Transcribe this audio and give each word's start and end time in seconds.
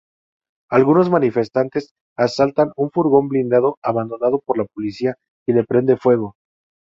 Algunos 0.71 1.11
manifestantes 1.11 1.91
asaltan 2.17 2.71
un 2.75 2.89
furgón 2.89 3.27
blindado 3.27 3.77
abandonado 3.83 4.39
por 4.43 4.57
la 4.57 4.65
policía 4.65 5.13
y 5.47 5.53
le 5.53 5.63
prenden 5.63 5.99
fuego. 5.99 6.33